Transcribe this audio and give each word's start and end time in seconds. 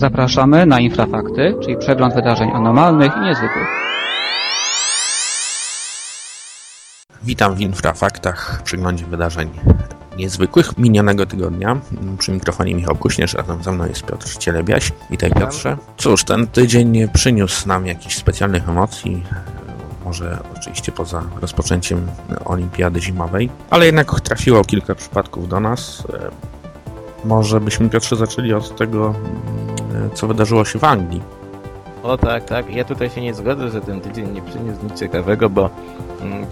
Zapraszamy 0.00 0.66
na 0.66 0.80
Infrafakty, 0.80 1.54
czyli 1.62 1.76
przegląd 1.76 2.14
wydarzeń 2.14 2.50
anormalnych 2.54 3.12
i 3.16 3.20
niezwykłych. 3.20 3.68
Witam 7.22 7.54
w 7.54 7.60
Infrafaktach, 7.60 8.62
przeglądzie 8.64 9.06
wydarzeń 9.06 9.50
niezwykłych 10.16 10.78
minionego 10.78 11.26
tygodnia. 11.26 11.80
Przy 12.18 12.32
mikrofonie 12.32 12.74
Michał 12.74 12.96
Kuśnierz, 12.96 13.34
razem 13.34 13.62
ze 13.62 13.72
mną 13.72 13.86
jest 13.86 14.06
Piotr 14.06 14.36
Cielebiaś. 14.38 14.92
Witaj 15.10 15.30
Piotrze. 15.30 15.76
Cóż, 15.96 16.24
ten 16.24 16.46
tydzień 16.46 16.88
nie 16.88 17.08
przyniósł 17.08 17.68
nam 17.68 17.86
jakichś 17.86 18.16
specjalnych 18.16 18.68
emocji, 18.68 19.22
może 20.04 20.38
oczywiście 20.56 20.92
poza 20.92 21.22
rozpoczęciem 21.40 22.06
olimpiady 22.44 23.00
zimowej, 23.00 23.50
ale 23.70 23.86
jednak 23.86 24.20
trafiło 24.20 24.64
kilka 24.64 24.94
przypadków 24.94 25.48
do 25.48 25.60
nas. 25.60 26.02
Może 27.24 27.60
byśmy 27.60 27.88
Piotrze 27.88 28.16
zaczęli 28.16 28.52
od 28.52 28.76
tego, 28.76 29.14
co 30.14 30.26
wydarzyło 30.26 30.64
się 30.64 30.78
w 30.78 30.84
Anglii. 30.84 31.22
O 32.02 32.18
tak, 32.18 32.44
tak. 32.44 32.74
Ja 32.74 32.84
tutaj 32.84 33.10
się 33.10 33.20
nie 33.20 33.34
zgodzę, 33.34 33.70
że 33.70 33.80
ten 33.80 34.00
tydzień 34.00 34.32
nie 34.32 34.42
przyniósł 34.42 34.84
nic 34.84 35.00
ciekawego, 35.00 35.50
bo 35.50 35.70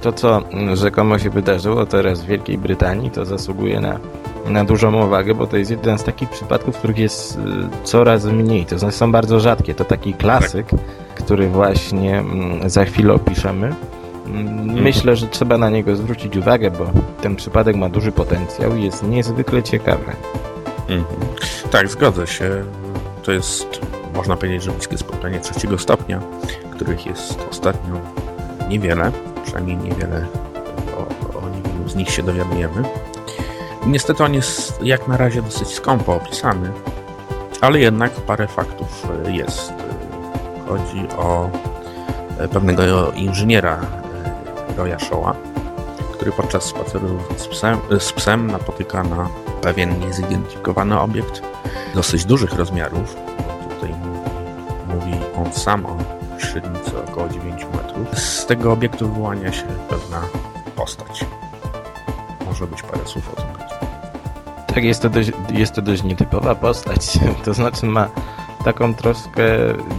to, 0.01 0.13
co 0.13 0.43
rzekomo 0.75 1.19
się 1.19 1.31
wydarzyło 1.31 1.87
teraz 1.87 2.23
w 2.23 2.27
Wielkiej 2.27 2.59
Brytanii, 2.59 3.11
to 3.11 3.25
zasługuje 3.25 3.81
na, 3.81 3.99
na 4.47 4.65
dużą 4.65 5.07
uwagę, 5.07 5.35
bo 5.35 5.47
to 5.47 5.57
jest 5.57 5.71
jeden 5.71 5.99
z 5.99 6.05
takich 6.05 6.29
przypadków, 6.29 6.75
w 6.75 6.79
których 6.79 6.99
jest 6.99 7.39
coraz 7.85 8.25
mniej. 8.25 8.67
To 8.67 8.79
znaczy 8.79 8.97
są 8.97 9.13
bardzo 9.13 9.41
rzadkie. 9.41 9.75
To 9.75 9.85
taki 9.85 10.15
klasyk, 10.15 10.67
który 11.15 11.49
właśnie 11.49 12.25
za 12.67 12.85
chwilę 12.85 13.15
opiszemy. 13.15 13.75
Myślę, 14.65 15.17
że 15.17 15.27
trzeba 15.27 15.59
na 15.59 15.71
niego 15.71 15.97
zwrócić 15.97 16.37
uwagę, 16.37 16.71
bo 16.71 16.87
ten 17.23 17.37
przypadek 17.37 17.77
ma 17.77 17.89
duży 17.89 18.13
potencjał 18.13 18.77
i 18.77 18.85
jest 18.85 19.03
niezwykle 19.03 19.63
ciekawy. 19.63 20.13
Mhm. 20.89 21.05
Tak, 21.71 21.89
zgodzę 21.89 22.27
się. 22.27 22.65
To 23.29 23.33
jest, 23.33 23.81
można 24.15 24.37
powiedzieć, 24.37 24.63
że 24.63 24.71
bliskie 24.71 24.99
spotkanie 24.99 25.41
trzeciego 25.41 25.79
stopnia, 25.79 26.21
których 26.71 27.07
jest 27.07 27.39
ostatnio 27.51 28.01
niewiele, 28.69 29.13
przynajmniej 29.45 29.77
niewiele 29.77 30.27
o, 30.97 31.39
o 31.39 31.49
niewielu 31.49 31.89
z 31.89 31.95
nich 31.95 32.11
się 32.11 32.23
dowiadujemy. 32.23 32.83
Niestety 33.87 34.25
on 34.25 34.35
jest 34.35 34.83
jak 34.83 35.09
na 35.09 35.17
razie 35.17 35.43
dosyć 35.43 35.69
skąpo 35.69 36.15
opisany, 36.15 36.73
ale 37.61 37.79
jednak 37.81 38.13
parę 38.13 38.47
faktów 38.47 39.07
jest. 39.27 39.73
Chodzi 40.69 41.09
o 41.19 41.51
pewnego 42.53 43.13
inżyniera 43.13 43.81
Roya 44.77 44.99
Showa, 44.99 45.35
który 46.13 46.33
podczas 46.33 46.65
spaceru 46.65 47.19
z 47.37 47.49
psem, 47.49 47.79
z 47.99 48.13
psem 48.13 48.47
napotyka 48.47 49.03
na 49.03 49.29
pewien 49.59 50.01
niezidentyfikowany 50.01 51.01
obiekt 51.01 51.43
dosyć 51.95 52.25
dużych 52.25 52.53
rozmiarów. 52.53 53.17
Tutaj 53.75 53.95
mówi 54.95 55.13
on 55.37 55.53
sam 55.53 55.87
o 55.87 55.97
średnicy 56.39 56.93
około 57.09 57.29
9 57.29 57.67
metrów. 57.75 58.19
Z 58.19 58.47
tego 58.47 58.73
obiektu 58.73 59.09
wyłania 59.09 59.53
się 59.53 59.65
pewna 59.89 60.21
postać. 60.77 61.25
Może 62.47 62.67
być 62.67 62.83
parę 62.83 63.07
słów 63.07 63.33
o 63.33 63.37
tym. 63.37 63.59
Tak, 64.67 64.85
jest 64.85 65.03
to 65.03 65.11
dość, 65.11 65.33
jest 65.53 65.75
to 65.75 65.83
dość 65.83 66.03
nietypowa 66.03 66.55
postać. 66.55 67.19
To 67.45 67.55
znaczy 67.55 67.87
ma 67.87 68.09
taką 68.65 68.95
troszkę 68.95 69.43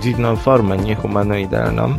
dziwną 0.02 0.36
formę, 0.36 0.78
niehumanoidalną. 0.78 1.96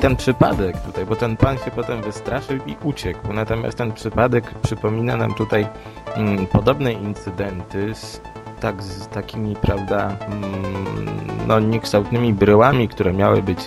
Ten 0.00 0.16
przypadek 0.16 0.80
tutaj, 0.80 1.06
bo 1.06 1.16
ten 1.16 1.36
pan 1.36 1.58
się 1.58 1.70
potem 1.70 2.02
wystraszył 2.02 2.56
i 2.66 2.76
uciekł. 2.84 3.32
Natomiast 3.32 3.78
ten 3.78 3.92
przypadek 3.92 4.54
przypomina 4.62 5.16
nam 5.16 5.34
tutaj 5.34 5.66
mm, 6.14 6.46
podobne 6.46 6.92
incydenty 6.92 7.94
z, 7.94 8.20
tak, 8.60 8.82
z 8.82 9.08
takimi, 9.08 9.56
prawda, 9.56 10.16
mm, 10.26 11.06
no 11.46 11.60
niekształtnymi 11.60 12.32
bryłami, 12.32 12.88
które 12.88 13.12
miały 13.12 13.42
być 13.42 13.58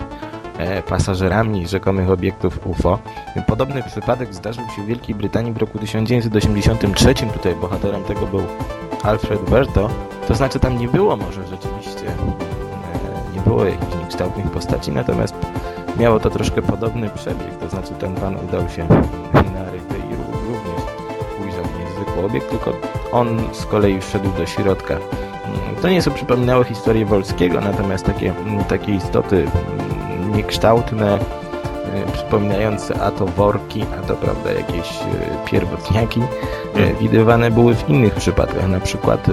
e, 0.57 0.83
pasażerami 0.83 1.67
rzekomych 1.67 2.09
obiektów 2.09 2.67
UFO. 2.67 2.99
Podobny 3.47 3.83
przypadek 3.83 4.33
zdarzył 4.33 4.63
się 4.75 4.81
w 4.81 4.85
Wielkiej 4.85 5.15
Brytanii 5.15 5.53
w 5.53 5.57
roku 5.57 5.79
1983. 5.79 7.13
Tutaj 7.33 7.55
bohaterem 7.55 8.03
tego 8.03 8.27
był 8.27 8.43
Alfred 9.05 9.49
Berto. 9.49 9.89
To 10.27 10.35
znaczy 10.35 10.59
tam 10.59 10.77
nie 10.77 10.87
było 10.87 11.17
może 11.17 11.47
rzeczywiście, 11.47 12.07
e, 12.07 13.35
nie 13.35 13.41
było 13.41 13.65
jakichś 13.65 13.95
niekształtnych 13.95 14.51
postaci, 14.51 14.91
natomiast 14.91 15.35
miało 15.97 16.19
to 16.19 16.29
troszkę 16.29 16.61
podobny 16.61 17.09
przebieg, 17.09 17.57
to 17.59 17.69
znaczy 17.69 17.93
ten 17.99 18.15
pan 18.15 18.35
udał 18.35 18.69
się 18.69 18.85
na 19.33 19.71
ryby 19.71 19.97
i 19.97 20.15
również 20.15 20.81
ujrzał 21.41 21.63
niezwykły 21.79 22.25
obiekt, 22.25 22.49
tylko 22.49 22.73
on 23.11 23.39
z 23.51 23.65
kolei 23.65 24.01
wszedł 24.01 24.29
do 24.37 24.45
środka. 24.45 24.97
To 25.81 25.89
nieco 25.89 26.11
przypominało 26.11 26.63
historię 26.63 27.05
Wolskiego, 27.05 27.61
natomiast 27.61 28.05
takie, 28.05 28.33
takie 28.67 28.91
istoty 28.91 29.45
niekształtne, 30.35 31.19
przypominające 32.15 33.01
a 33.01 33.11
to 33.11 33.25
worki, 33.25 33.85
a 33.99 34.07
to 34.07 34.15
prawda 34.15 34.51
jakieś 34.51 34.99
pierwotniaki, 35.45 36.21
widywane 37.01 37.51
były 37.51 37.75
w 37.75 37.89
innych 37.89 38.13
przypadkach, 38.13 38.67
na 38.67 38.79
przykład 38.79 39.27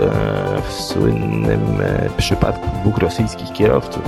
w 0.69 0.73
słynnym 0.73 1.61
przypadku 2.17 2.69
dwóch 2.81 2.99
rosyjskich 2.99 3.53
kierowców, 3.53 4.03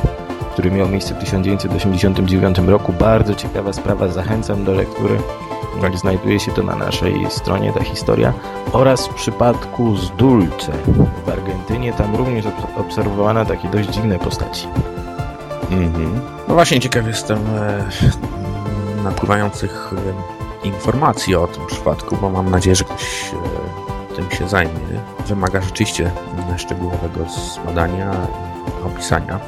który 0.53 0.71
miał 0.71 0.89
miejsce 0.89 1.15
w 1.15 1.19
1989 1.19 2.59
roku. 2.59 2.93
Bardzo 2.93 3.35
ciekawa 3.35 3.73
sprawa, 3.73 4.09
zachęcam 4.09 4.65
do 4.65 4.73
lektury. 4.73 5.19
Tak. 5.81 5.99
Znajduje 5.99 6.41
się 6.41 6.53
to 6.53 6.63
na 6.63 6.77
naszej 6.77 7.27
stronie, 7.31 7.73
ta 7.73 7.85
historia. 7.85 8.33
Oraz 8.73 9.07
w 9.07 9.15
przypadku 9.15 9.97
z 9.97 10.11
Dulce 10.11 10.73
w 11.27 11.29
Argentynie, 11.29 11.93
tam 11.93 12.17
również 12.17 12.45
obserwowano 12.77 13.45
takie 13.45 13.69
dość 13.69 13.89
dziwne 13.89 14.19
postaci. 14.19 14.69
Mhm. 15.71 16.21
No 16.49 16.55
właśnie 16.55 16.81
ciekaw 16.81 17.07
jestem 17.07 17.39
e, 17.39 17.85
napływających 19.05 19.93
e, 20.63 20.67
informacji 20.67 21.35
o 21.35 21.47
tym 21.47 21.67
przypadku, 21.67 22.17
bo 22.17 22.31
mam 22.31 22.51
nadzieję, 22.51 22.77
że 22.77 22.85
ktoś 22.85 23.33
e, 24.13 24.17
tym 24.17 24.31
się 24.31 24.49
zajmie. 24.49 25.01
Wymaga 25.27 25.61
rzeczywiście 25.61 26.11
szczegółowego 26.57 27.27
zbadania 27.55 28.13
i 28.83 28.87
opisania. 28.87 29.41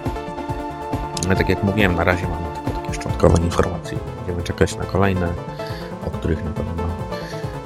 Ale 1.27 1.37
tak 1.37 1.49
jak 1.49 1.63
mówiłem, 1.63 1.95
na 1.95 2.05
razie 2.05 2.29
mamy 2.29 2.47
tylko 2.55 2.81
takie 2.81 2.95
szczątkowe 2.95 3.43
informacje. 3.43 3.99
Będziemy 4.17 4.43
czekać 4.43 4.77
na 4.77 4.85
kolejne, 4.85 5.33
o 6.07 6.11
których 6.11 6.45
na 6.45 6.51
pewno 6.51 6.83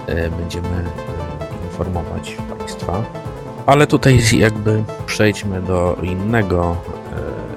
e, 0.06 0.30
będziemy 0.30 0.84
informować 1.64 2.36
Państwa. 2.58 3.02
Ale 3.66 3.86
tutaj 3.86 4.20
jakby 4.32 4.84
przejdźmy 5.06 5.62
do 5.62 5.96
innego, 6.02 6.76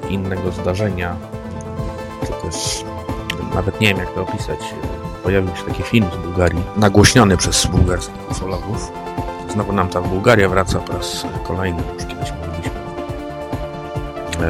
innego 0.09 0.51
zdarzenia. 0.51 1.15
To 2.27 2.33
też 2.33 2.85
nawet 3.55 3.81
nie 3.81 3.87
wiem 3.87 3.97
jak 3.97 4.13
to 4.13 4.21
opisać. 4.21 4.59
Pojawił 5.23 5.55
się 5.55 5.63
taki 5.63 5.83
film 5.83 6.05
z 6.13 6.25
Bułgarii, 6.25 6.63
nagłośniony 6.75 7.37
przez 7.37 7.65
bułgarskich 7.65 8.31
ufologów. 8.31 8.91
Znowu 9.49 9.73
nam 9.73 9.89
ta 9.89 10.01
Bułgaria 10.01 10.49
wraca 10.49 10.79
po 10.79 10.93
raz 10.93 11.25
kolejny, 11.43 11.83
już 11.93 12.05
kiedyś 12.05 12.31
mówiliśmy 12.31 12.71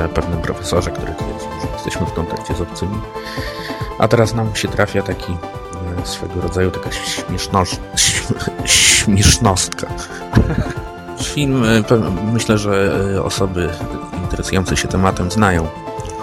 o 0.06 0.10
pewnym 0.10 0.42
profesorze, 0.42 0.92
który 0.92 1.14
twierdzi, 1.14 1.46
że 1.62 1.74
jesteśmy 1.74 2.06
w 2.06 2.14
kontakcie 2.14 2.54
z 2.56 2.62
obcymi. 2.62 3.02
A 4.00 4.08
teraz 4.08 4.34
nam 4.34 4.56
się 4.56 4.68
trafia 4.68 5.02
taki 5.02 5.38
swego 6.04 6.42
rodzaju 6.42 6.72
taka 6.72 6.92
śmieszność, 6.92 7.80
śmiesznostka. 8.66 9.88
Film, 11.24 11.64
myślę, 12.34 12.58
że 12.58 13.02
osoby 13.24 13.70
interesujące 14.24 14.78
się 14.78 14.88
tematem 14.88 15.32
znają. 15.32 15.68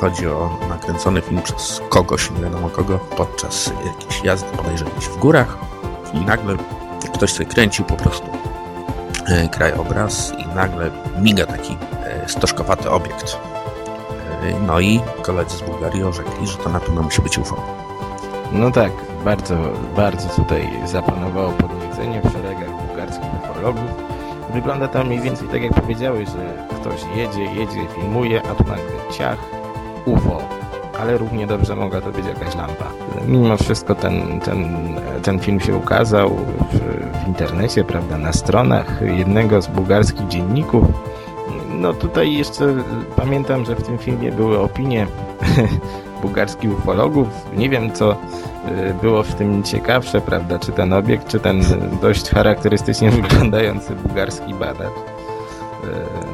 Chodzi 0.01 0.27
o 0.27 0.59
nakręcony 0.69 1.21
film 1.21 1.43
przez 1.43 1.81
kogoś, 1.89 2.31
nie 2.31 2.43
wiadomo 2.43 2.69
kogo, 2.69 2.99
podczas 2.99 3.73
jakiejś 3.87 4.25
jazdy, 4.25 4.57
podejrzewam 4.57 5.01
w 5.01 5.19
górach 5.19 5.59
i 6.13 6.21
nagle 6.21 6.57
ktoś 7.15 7.33
sobie 7.33 7.47
kręcił 7.47 7.85
po 7.85 7.97
prostu 7.97 8.27
krajobraz 9.51 10.33
i 10.39 10.47
nagle 10.55 10.91
miga 11.19 11.47
taki 11.47 11.77
stożkowaty 12.27 12.91
obiekt. 12.91 13.37
No 14.67 14.81
i 14.81 15.01
koledzy 15.23 15.57
z 15.57 15.63
Bułgarii 15.63 16.03
orzekli, 16.03 16.47
że 16.47 16.57
to 16.57 16.71
na 16.71 16.81
pewno 16.81 17.03
musi 17.03 17.23
być 17.23 17.39
UFO. 17.39 17.63
No 18.53 18.71
tak, 18.71 18.93
bardzo, 19.25 19.57
bardzo 19.97 20.29
tutaj 20.29 20.71
zapanowało 20.87 21.53
podniecenie 21.53 22.21
w 22.25 22.33
szeregach 22.33 22.87
bułgarskich 22.87 23.31
ufologów. 23.45 23.91
Wygląda 24.53 24.89
to 24.89 25.05
mniej 25.05 25.21
więcej 25.21 25.49
tak 25.49 25.63
jak 25.63 25.75
powiedziałeś, 25.75 26.29
że 26.29 26.67
ktoś 26.81 27.01
jedzie, 27.17 27.45
jedzie, 27.45 27.87
filmuje, 27.95 28.43
a 28.51 28.55
tu 28.55 28.65
nagle 28.65 29.13
ciach, 29.13 29.39
UFO. 30.07 30.39
Ale 31.01 31.19
równie 31.19 31.47
dobrze 31.47 31.77
mogła 31.77 32.01
to 32.01 32.13
być 32.13 32.27
jakaś 32.27 32.57
lampa. 32.57 32.85
Mimo 33.27 33.57
wszystko 33.57 33.95
ten, 33.95 34.41
ten, 34.41 34.79
ten 35.23 35.39
film 35.39 35.61
się 35.61 35.77
ukazał 35.77 36.31
w, 36.73 36.79
w 37.25 37.29
internecie, 37.29 37.85
prawda, 37.85 38.19
na 38.19 38.33
stronach 38.33 39.01
jednego 39.17 39.63
z 39.63 39.67
bułgarskich 39.67 40.29
dzienników. 40.29 40.85
No 41.79 41.93
tutaj 41.93 42.33
jeszcze 42.33 42.75
pamiętam, 43.17 43.65
że 43.65 43.77
w 43.77 43.83
tym 43.83 43.99
filmie 43.99 44.33
były 44.33 44.59
opinie 44.59 45.07
bułgarskich 46.23 46.79
ufologów. 46.79 47.29
Nie 47.57 47.69
wiem, 47.71 47.93
co 47.93 48.17
było 49.03 49.23
w 49.23 49.35
tym 49.35 49.63
ciekawsze, 49.63 50.21
prawda, 50.21 50.59
czy 50.59 50.73
ten 50.73 50.93
obiekt, 50.93 51.29
czy 51.29 51.41
ten 51.41 51.63
dość 52.03 52.31
charakterystycznie 52.31 53.11
wyglądający 53.23 53.95
bułgarski 53.95 54.55
badacz. 54.55 55.20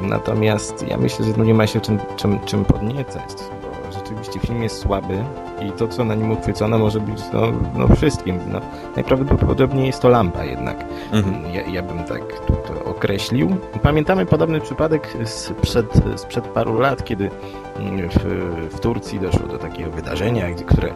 Natomiast 0.02 0.88
ja 0.88 0.96
myślę, 0.96 1.24
że 1.26 1.32
tu 1.32 1.44
nie 1.44 1.54
ma 1.54 1.66
się 1.66 1.80
czym, 1.80 1.98
czym, 2.16 2.40
czym 2.44 2.64
podniecać, 2.64 3.30
bo 3.62 3.92
rzeczywiście 3.92 4.40
film 4.40 4.62
jest 4.62 4.78
słaby 4.78 5.24
i 5.60 5.72
to, 5.72 5.88
co 5.88 6.04
na 6.04 6.14
nim 6.14 6.30
uchwycono, 6.32 6.78
może 6.78 7.00
być 7.00 7.18
no, 7.32 7.40
no 7.74 7.96
wszystkim. 7.96 8.38
No, 8.52 8.60
najprawdopodobniej 8.96 9.86
jest 9.86 10.02
to 10.02 10.08
lampa 10.08 10.44
jednak. 10.44 10.84
Mhm. 11.12 11.54
Ja, 11.54 11.62
ja 11.62 11.82
bym 11.82 12.04
tak 12.04 12.22
to, 12.46 12.52
to 12.52 12.84
określił. 12.84 13.56
Pamiętamy 13.82 14.26
podobny 14.26 14.60
przypadek 14.60 15.16
sprzed, 15.24 15.86
sprzed 16.16 16.44
paru 16.44 16.78
lat, 16.80 17.04
kiedy 17.04 17.30
mm, 17.78 18.08
w, 18.10 18.18
w 18.74 18.80
Turcji 18.80 19.20
doszło 19.20 19.46
do 19.48 19.58
takiego 19.58 19.90
wydarzenia, 19.90 20.46
które 20.66 20.88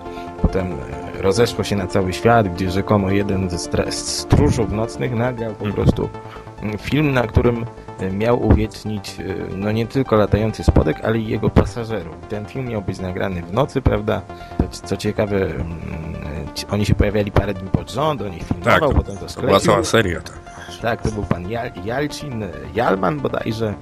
potem 0.43 0.67
e, 0.67 1.23
rozeszło 1.23 1.65
się 1.65 1.77
na 1.77 1.87
cały 1.87 2.13
świat, 2.13 2.49
gdzie 2.55 2.71
rzekomo 2.71 3.11
jeden 3.11 3.51
ze 3.51 3.59
stróżów 3.91 4.73
nocnych 4.73 5.13
nagrał 5.15 5.53
po 5.55 5.65
Mhm. 5.65 5.73
prostu 5.73 6.09
mm, 6.63 6.79
film, 6.79 7.13
na 7.13 7.23
którym 7.23 7.65
e, 8.01 8.11
miał 8.11 8.47
uwiecznić 8.47 9.21
e, 9.21 9.25
no 9.57 9.73
nie 9.73 9.87
tylko 9.87 10.17
latający 10.17 10.65
spodek, 10.65 11.01
ale 11.05 11.19
i 11.19 11.27
jego 11.27 11.51
pasażerów. 11.51 12.17
Ten 12.29 12.47
film 12.47 12.69
miał 12.69 12.83
być 12.83 12.99
nagrany 12.99 13.43
w 13.43 13.53
nocy, 13.53 13.83
prawda? 13.83 14.23
Co, 14.71 14.97
ciekawe, 14.97 15.37
mm, 15.37 15.65
oni 16.71 16.87
się 16.87 16.95
pojawiali 16.95 17.33
parę 17.33 17.55
dni 17.55 17.71
pod 17.71 17.91
rząd, 17.91 18.23
on 18.23 18.33
ich 18.35 18.43
filmował, 18.43 18.73
Tak, 18.81 18.89
to- 18.89 18.95
potem 18.95 19.15
to 19.17 19.23
To 19.23 19.29
sklecił. 19.29 19.49
była 19.49 19.61
cała 19.61 19.85
seria. 19.85 20.21
Tak. 20.21 20.41
Tak, 20.83 21.03
to 21.03 21.11
był 21.13 21.23
pan 21.23 21.51
Jal 21.51 21.71
Jalcin, 21.85 22.45
Jalman 22.75 23.21
bodajże, 23.21 23.75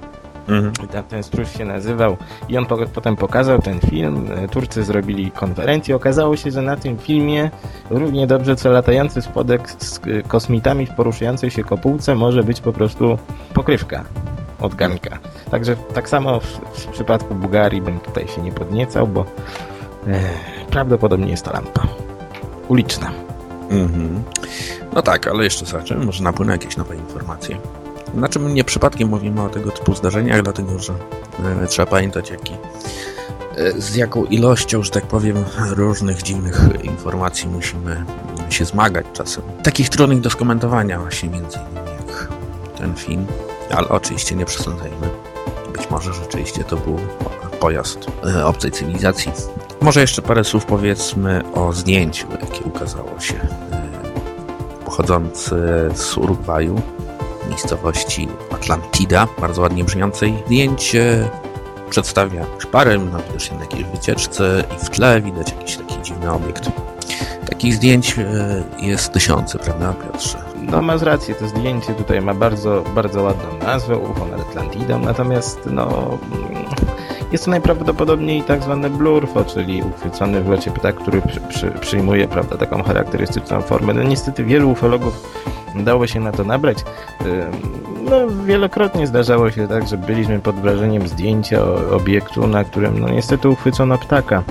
Mhm. 0.47 0.73
ten, 0.87 1.03
ten 1.03 1.23
stróż 1.23 1.49
się 1.57 1.65
nazywał 1.65 2.17
i 2.49 2.57
on 2.57 2.65
po, 2.65 2.77
potem 2.93 3.15
pokazał 3.15 3.61
ten 3.61 3.79
film, 3.79 4.27
Turcy 4.51 4.83
zrobili 4.83 5.31
konferencję, 5.31 5.95
okazało 5.95 6.35
się, 6.37 6.51
że 6.51 6.61
na 6.61 6.75
tym 6.75 6.97
filmie 6.97 7.51
równie 7.89 8.27
dobrze 8.27 8.55
co 8.55 8.69
latający 8.71 9.21
spodek 9.21 9.71
z 9.71 10.01
kosmitami 10.27 10.85
w 10.85 10.93
poruszającej 10.95 11.51
się 11.51 11.63
kopułce 11.63 12.15
może 12.15 12.43
być 12.43 12.61
po 12.61 12.73
prostu 12.73 13.17
pokrywka 13.53 14.03
od 14.61 14.75
garnka. 14.75 15.17
Także 15.51 15.75
tak 15.93 16.09
samo 16.09 16.39
w, 16.39 16.45
w 16.73 16.87
przypadku 16.87 17.35
Bułgarii 17.35 17.81
bym 17.81 17.99
tutaj 17.99 18.27
się 18.27 18.41
nie 18.41 18.51
podniecał, 18.51 19.07
bo 19.07 19.25
e, 20.07 20.19
prawdopodobnie 20.69 21.31
jest 21.31 21.45
to 21.45 21.53
lampa 21.53 21.87
uliczna. 22.67 23.11
Mhm. 23.69 24.23
No 24.93 25.01
tak, 25.01 25.27
ale 25.27 25.43
jeszcze 25.43 25.65
zobaczymy, 25.65 26.05
może 26.05 26.23
napłyną 26.23 26.51
jakieś 26.51 26.77
nowe 26.77 26.95
informacje. 26.95 27.57
Znaczy, 28.15 28.39
my 28.39 28.53
nie 28.53 28.63
przypadkiem 28.63 29.09
mówimy 29.09 29.41
o 29.41 29.49
tego 29.49 29.71
typu 29.71 29.95
zdarzeniach, 29.95 30.41
dlatego 30.41 30.79
że 30.79 30.93
e, 31.63 31.67
trzeba 31.67 31.85
pamiętać, 31.85 32.29
jaki, 32.29 32.53
e, 33.57 33.81
z 33.81 33.95
jaką 33.95 34.25
ilością, 34.25 34.83
że 34.83 34.91
tak 34.91 35.05
powiem, 35.05 35.45
różnych 35.69 36.21
dziwnych 36.21 36.61
informacji 36.83 37.47
musimy 37.47 38.05
się 38.49 38.65
zmagać 38.65 39.05
czasem. 39.13 39.43
Takich 39.63 39.89
trudnych 39.89 40.21
do 40.21 40.29
skomentowania 40.29 40.99
właśnie 40.99 41.29
między 41.29 41.57
innymi 41.71 41.87
jak 42.07 42.27
ten 42.77 42.95
film, 42.95 43.25
ale 43.75 43.89
oczywiście 43.89 44.35
nie 44.35 44.45
przesądzajmy. 44.45 45.09
Być 45.77 45.89
może 45.89 46.13
rzeczywiście 46.13 46.63
to 46.63 46.77
był 46.77 46.99
pojazd 47.59 47.99
e, 48.25 48.45
obcej 48.45 48.71
cywilizacji. 48.71 49.31
Może 49.81 50.01
jeszcze 50.01 50.21
parę 50.21 50.43
słów 50.43 50.65
powiedzmy 50.65 51.41
o 51.53 51.73
zdjęciu, 51.73 52.27
jakie 52.41 52.63
ukazało 52.63 53.19
się 53.19 53.35
e, 53.35 54.85
pochodzące 54.85 55.89
z 55.95 56.17
Urugwaju, 56.17 56.81
miejscowości 57.49 58.27
Atlantida, 58.51 59.27
bardzo 59.41 59.61
ładnie 59.61 59.83
brzmiącej. 59.83 60.43
Zdjęcie 60.45 61.29
przedstawia 61.89 62.45
parę, 62.71 62.97
no 62.97 63.19
widocznie 63.27 63.57
na 63.57 63.63
jakiejś 63.63 63.83
wycieczce 63.83 64.63
i 64.75 64.85
w 64.85 64.89
tle 64.89 65.21
widać 65.21 65.51
jakiś 65.51 65.77
taki 65.77 66.01
dziwny 66.01 66.31
obiekt. 66.31 66.69
Takich 67.49 67.73
zdjęć 67.73 68.15
e, 68.19 68.63
jest 68.81 69.13
tysiące, 69.13 69.59
prawda 69.59 69.93
Piotrze? 69.93 70.37
No 70.61 70.81
masz 70.81 71.01
rację, 71.01 71.35
to 71.35 71.47
zdjęcie 71.47 71.93
tutaj 71.93 72.21
ma 72.21 72.33
bardzo, 72.33 72.83
bardzo 72.95 73.23
ładną 73.23 73.67
nazwę, 73.67 73.97
UFO 73.97 74.25
nad 74.25 74.39
Atlantidą, 74.39 74.99
natomiast 74.99 75.59
no 75.65 76.17
mm, 76.31 76.65
jest 77.31 77.45
to 77.45 77.51
najprawdopodobniej 77.51 78.43
tak 78.43 78.63
zwany 78.63 78.89
blurfo, 78.89 79.45
czyli 79.45 79.83
uchwycony 79.83 80.41
w 80.41 80.49
locie 80.49 80.71
ptak, 80.71 80.95
który 80.95 81.21
przy, 81.21 81.39
przy, 81.39 81.71
przyjmuje 81.71 82.27
prawda, 82.27 82.57
taką 82.57 82.83
charakterystyczną 82.83 83.61
formę. 83.61 83.93
No 83.93 84.03
niestety 84.03 84.43
wielu 84.43 84.71
ufologów 84.71 85.33
dało 85.75 86.07
się 86.07 86.19
na 86.19 86.31
to 86.31 86.43
nabrać. 86.43 86.77
No 88.09 88.27
wielokrotnie 88.45 89.07
zdarzało 89.07 89.51
się 89.51 89.67
tak, 89.67 89.87
że 89.87 89.97
byliśmy 89.97 90.39
pod 90.39 90.55
wrażeniem 90.55 91.07
zdjęcia 91.07 91.63
obiektu, 91.91 92.47
na 92.47 92.63
którym 92.63 92.99
no 92.99 93.09
niestety 93.09 93.49
uchwycono 93.49 93.97
ptaka. 93.97 94.43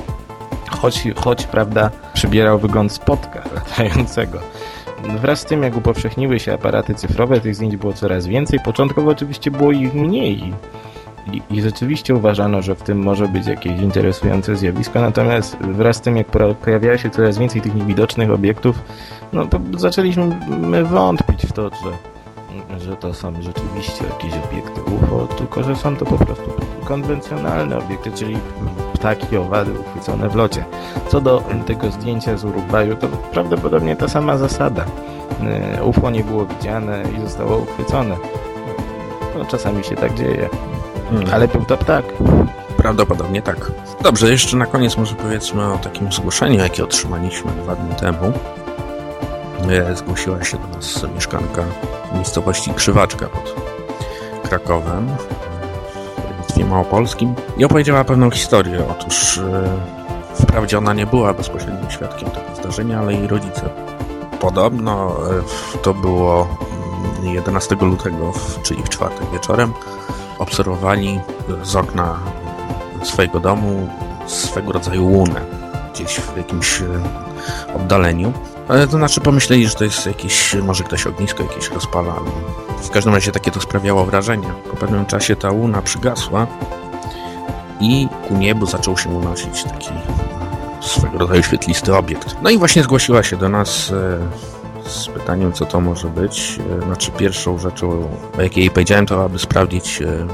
Choć, 0.71 1.09
choć 1.17 1.47
prawda, 1.47 1.91
przybierał 2.15 2.59
wygląd 2.59 2.93
spotka 2.93 3.45
latającego. 3.55 4.39
Wraz 5.21 5.41
z 5.41 5.45
tym, 5.45 5.63
jak 5.63 5.77
upowszechniły 5.77 6.41
się 6.41 6.55
aparaty 6.55 6.95
cyfrowe, 6.95 7.41
tych 7.41 7.55
zdjęć 7.55 7.77
było 7.77 7.93
coraz 7.93 8.27
więcej. 8.27 8.61
Początkowo 8.61 9.11
oczywiście 9.11 9.51
było 9.51 9.73
ich 9.73 9.95
mniej. 9.95 10.55
I, 11.33 11.43
I 11.51 11.63
rzeczywiście 11.63 12.15
uważano, 12.15 12.63
że 12.63 12.75
w 12.75 12.83
tym 12.83 12.99
może 12.99 13.29
być 13.29 13.47
jakieś 13.47 13.81
interesujące 13.81 14.57
zjawisko, 14.57 15.01
natomiast 15.01 15.57
wraz 15.57 15.97
z 15.97 16.01
tym, 16.01 16.17
jak 16.17 16.27
pojawiało 16.65 16.99
się 16.99 17.11
coraz 17.11 17.39
więcej 17.39 17.61
tych 17.61 17.75
niewidocznych 17.75 18.31
obiektów, 18.31 18.83
no 19.33 19.47
zaczęliśmy 19.77 20.41
my 20.61 20.85
wątpić 20.85 21.47
w 21.47 21.53
to, 21.53 21.71
że, 21.71 22.79
że 22.81 22.97
to 22.97 23.15
są 23.15 23.43
rzeczywiście 23.43 24.05
jakieś 24.05 24.33
obiekty 24.33 24.81
UFO, 24.81 25.29
tylko 25.39 25.63
że 25.63 25.77
są 25.77 25.97
to 25.97 26.05
po 26.05 26.17
prostu 26.19 26.53
konwencjonalne 26.85 27.79
obiekty, 27.79 28.13
czyli 28.13 28.37
ptaki, 28.95 29.37
owady 29.37 29.81
uchwycone 29.81 30.29
w 30.29 30.35
locie. 30.35 30.65
Co 31.09 31.21
do 31.21 31.43
tego 31.67 31.91
zdjęcia 31.91 32.37
z 32.37 32.45
Urugwaju, 32.45 32.97
to 32.97 33.09
prawdopodobnie 33.09 33.97
ta 33.97 34.09
sama 34.09 34.37
zasada. 34.37 34.85
E, 35.41 35.85
UFO 35.85 36.11
nie 36.11 36.25
było 36.25 36.47
widziane 36.47 37.03
i 37.17 37.21
zostało 37.21 37.59
uchwycone. 37.59 38.17
No, 39.39 39.45
czasami 39.45 39.85
się 39.85 39.97
tak 39.97 40.15
dzieje, 40.15 40.49
ale 41.33 41.49
był 41.49 41.65
to 41.65 41.77
ptak. 41.77 42.05
Prawdopodobnie 42.77 43.43
tak. 43.43 43.71
Dobrze, 44.03 44.31
jeszcze 44.31 44.57
na 44.57 44.67
koniec 44.67 44.97
może 44.97 45.15
powiedzmy 45.15 45.73
o 45.73 45.79
takim 45.79 46.13
zgłoszeniu, 46.13 46.59
jakie 46.59 46.85
otrzymaliśmy 46.85 47.53
dwa 47.53 47.75
dni 47.77 47.95
temu. 47.95 48.33
E, 49.71 49.97
Zgłosiła 49.97 50.45
się 50.45 50.59
do 50.59 50.77
nas 50.77 51.07
mieszkanka 51.15 51.63
miejscowości 52.15 52.75
Krzywaczka 52.75 53.27
pod 53.27 53.55
Krakowem 54.43 55.09
w 55.09 56.23
województwie 56.23 56.65
małopolskim 56.65 57.35
i 57.57 57.65
opowiedziała 57.65 58.05
pewną 58.05 58.31
historię. 58.31 58.83
Otóż 58.91 59.39
e, 59.39 59.69
wprawdzie 60.35 60.79
ona 60.79 60.95
nie 60.95 61.07
była 61.07 61.35
bezpośrednim 61.35 61.91
świadkiem 61.91 62.31
tego 62.31 62.57
zdarzenia, 62.61 62.99
ale 63.01 63.13
jej 63.15 63.27
rodzice 63.27 63.69
podobno 64.41 65.17
e, 65.75 65.79
to 65.83 65.95
było 65.95 66.49
mm, 67.23 67.35
11 67.35 67.77
lutego, 67.81 68.33
w- 68.33 68.63
czyli 68.63 68.83
w 68.83 68.89
czwartek 68.89 69.31
wieczorem, 69.33 69.73
obserwowali 70.39 71.21
z 71.63 71.77
okna 71.77 72.19
swojego 73.03 73.41
domu 73.41 73.89
swego 74.27 74.73
rodzaju 74.73 75.07
łunę 75.07 75.41
gdzieś 75.95 76.21
w 76.21 76.37
jakimś 76.37 76.81
e, 76.81 76.87
oddaleniu. 77.77 78.33
Ale 78.69 78.87
to 78.87 78.97
znaczy 78.97 79.21
pomyśleli, 79.21 79.69
że 79.69 79.75
to 79.75 79.85
jest 79.85 80.07
jakieś, 80.07 80.55
może 80.55 80.85
ktoś 80.85 81.07
ognisko 81.07 81.43
jakieś 81.43 81.71
rozpala. 81.71 82.15
W 82.83 82.91
każdym 82.91 83.15
razie 83.15 83.33
takie 83.33 83.51
to 83.51 83.61
sprawiało 83.61 84.05
wrażenie. 84.05 84.49
Po 84.71 84.77
pewnym 84.77 85.07
czasie 85.07 85.37
ta 85.37 85.51
łuna 85.51 85.83
przygasła 85.83 86.47
i 87.81 88.09
ku 88.29 88.35
niebu 88.35 88.67
zaczął 88.67 88.99
się 88.99 89.09
unosić 89.09 89.65
taki 89.65 89.91
swego 90.81 91.19
rodzaju 91.19 91.43
świetlisty 91.43 91.97
obiekt. 91.97 92.37
No 92.43 92.51
i 92.51 92.59
właśnie 92.59 92.83
zgłosiła 92.83 93.23
się 93.23 93.37
do 93.37 93.49
nas 93.49 93.93
e, 93.93 94.19
z 94.89 95.09
pytaniem, 95.09 95.53
co 95.53 95.67
to 95.67 95.81
może 95.81 96.09
być. 96.09 96.59
E, 96.79 96.85
Znaczy 96.85 97.11
pierwszą 97.11 97.59
rzeczą, 97.59 98.09
o 98.39 98.43
jakiej 98.43 98.71
powiedziałem, 98.71 99.07
to 99.07 99.25
aby 99.25 99.39
sprawdzić 99.39 100.03
e, 100.03 100.27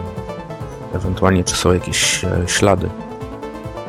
ewentualnie, 0.94 1.44
czy 1.44 1.56
są 1.56 1.73
jakieś 1.73 2.25
e, 2.25 2.30
ślady 2.46 2.88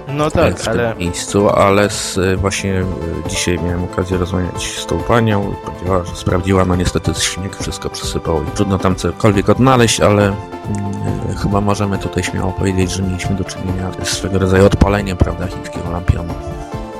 No 0.07 0.29
w 0.29 0.33
tak, 0.33 0.59
tym 0.59 0.73
ale 0.73 0.95
miejscu, 0.95 1.49
ale 1.49 1.89
z, 1.89 2.19
właśnie 2.39 2.85
dzisiaj 3.27 3.59
miałem 3.59 3.83
okazję 3.83 4.17
rozmawiać 4.17 4.77
z 4.77 4.85
tą 4.85 4.99
panią 4.99 5.51
i 5.51 5.55
powiedziała, 5.65 6.05
że 6.05 6.15
sprawdziła, 6.15 6.65
no 6.65 6.75
niestety 6.75 7.13
śnieg 7.13 7.55
wszystko 7.55 7.89
przysypał 7.89 8.43
i 8.43 8.47
trudno 8.47 8.77
tam 8.77 8.95
cokolwiek 8.95 9.49
odnaleźć, 9.49 10.01
ale 10.01 10.23
mm, 10.23 11.37
chyba 11.37 11.61
możemy 11.61 11.97
tutaj 11.97 12.23
śmiało 12.23 12.51
powiedzieć, 12.51 12.91
że 12.91 13.03
mieliśmy 13.03 13.35
do 13.35 13.43
czynienia 13.43 13.91
z 14.03 14.09
swego 14.09 14.39
rodzaju 14.39 14.65
odpaleniem, 14.65 15.17
prawda, 15.17 15.47
chińskiego 15.47 15.91
lampionu. 15.91 16.33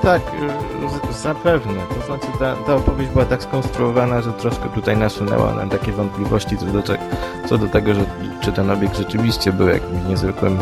Tak, 0.06 0.22
y, 1.10 1.14
zapewne. 1.14 1.74
To 1.74 2.06
znaczy 2.06 2.28
ta, 2.40 2.56
ta 2.56 2.76
opowieść 2.76 3.12
była 3.12 3.26
tak 3.26 3.44
skonstruowana, 3.44 4.22
że 4.22 4.34
troszkę 4.34 4.70
tutaj 4.70 4.98
nasunęła 4.98 5.54
nam 5.54 5.70
takie 5.70 5.92
wątpliwości 5.92 6.58
co 6.58 6.66
do, 6.66 6.82
co 7.46 7.58
do 7.58 7.68
tego, 7.68 7.94
że 7.94 8.06
czy 8.42 8.52
ten 8.52 8.72
obiekt 8.72 8.98
rzeczywiście 8.98 9.52
był 9.52 9.68
jakimś 9.68 10.04
niezwykłym 10.10 10.58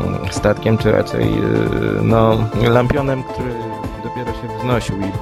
mm, 0.00 0.32
statkiem, 0.32 0.78
czy 0.78 0.92
raczej 0.92 1.22
y, 1.22 2.02
no, 2.02 2.38
lampionem, 2.68 3.22
który 3.22 3.54
dopiero 4.04 4.32
się 4.32 4.58
wznosił 4.58 4.96
i 4.96 5.12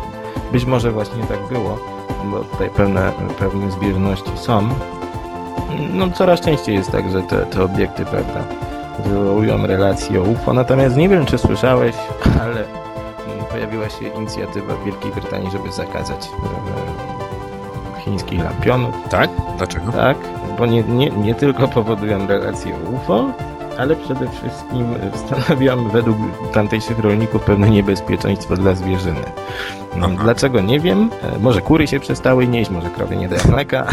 być 0.52 0.64
może 0.64 0.93
właśnie 0.93 1.25
tak 1.25 1.49
było, 1.49 1.79
bo 2.25 2.38
tutaj 2.38 2.71
pewne, 2.71 3.12
pewne 3.38 3.71
zbieżności 3.71 4.31
są. 4.37 4.69
No 5.93 6.11
coraz 6.11 6.41
częściej 6.41 6.75
jest 6.75 6.91
tak, 6.91 7.11
że 7.11 7.23
te, 7.23 7.47
te 7.47 7.64
obiekty, 7.64 8.05
prawda, 8.05 8.45
wywołują 9.05 9.67
relacje 9.67 10.21
o 10.21 10.25
UFO, 10.25 10.52
natomiast 10.52 10.97
nie 10.97 11.09
wiem, 11.09 11.26
czy 11.26 11.38
słyszałeś, 11.38 11.95
ale 12.41 12.83
pojawiła 13.62 13.90
się 13.90 14.09
inicjatywa 14.09 14.75
w 14.75 14.85
Wielkiej 14.85 15.12
Brytanii, 15.12 15.50
żeby 15.50 15.73
zakazać 15.73 16.31
e, 17.97 18.00
chińskich 18.00 18.45
lampionów. 18.45 18.95
Tak? 19.11 19.31
Dlaczego? 19.59 19.92
Tak, 19.92 20.16
bo 20.59 20.66
nie, 20.66 20.83
nie, 20.83 21.11
nie 21.11 21.35
tylko 21.35 21.69
powodują 21.69 22.26
relacje 22.26 22.75
UFO, 22.95 23.33
ale 23.78 23.97
przede 23.97 24.31
wszystkim 24.31 24.95
stanowią 25.14 25.88
według 25.88 26.16
tamtejszych 26.52 26.99
rolników 26.99 27.42
pewne 27.42 27.71
niebezpieczeństwo 27.71 28.57
dla 28.57 28.75
zwierzyny. 28.75 29.21
No, 29.97 30.07
Aha. 30.07 30.23
Dlaczego 30.23 30.61
nie 30.61 30.81
wiem, 30.81 31.11
E, 31.23 31.38
może 31.38 31.61
kury 31.61 31.87
się 31.87 32.00
przestały 32.00 32.49
nieść, 32.49 32.71
może 32.71 32.90
krowy 32.90 33.16
nie 33.16 33.28
dają 33.28 33.42
mleka, 33.50 33.87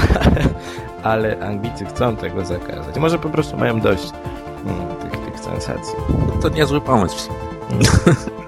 ale 1.04 1.40
Anglicy 1.46 1.86
chcą 1.86 2.16
tego 2.16 2.46
zakazać. 2.46 2.98
Może 2.98 3.20
po 3.20 3.30
prostu 3.30 3.58
mają 3.58 3.80
dość 3.80 4.12
mm, 4.66 4.96
tych, 4.96 5.20
tych 5.20 5.40
sensacji. 5.40 5.96
To 6.42 6.50
niezły 6.50 6.82
pomysł. 6.82 7.30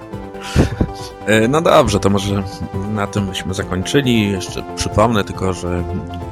E, 1.26 1.48
No 1.48 1.60
dobrze, 1.60 2.00
to 2.00 2.10
może 2.10 2.42
na 2.90 3.06
tym 3.06 3.26
byśmy 3.26 3.54
zakończyli. 3.54 4.30
Jeszcze 4.30 4.62
przypomnę 4.76 5.24
tylko, 5.24 5.52
że 5.52 5.84